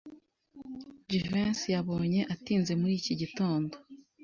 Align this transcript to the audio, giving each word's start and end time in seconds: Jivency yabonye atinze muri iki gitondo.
Jivency 1.09 1.67
yabonye 1.75 2.21
atinze 2.33 2.71
muri 2.81 2.93
iki 2.99 3.13
gitondo. 3.21 3.75